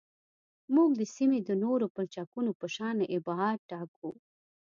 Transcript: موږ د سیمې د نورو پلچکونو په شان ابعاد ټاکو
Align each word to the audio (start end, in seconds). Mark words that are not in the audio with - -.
موږ 0.75 0.89
د 0.99 1.03
سیمې 1.15 1.39
د 1.47 1.49
نورو 1.63 1.85
پلچکونو 1.95 2.51
په 2.59 2.67
شان 2.75 2.97
ابعاد 3.17 3.57
ټاکو 3.69 4.09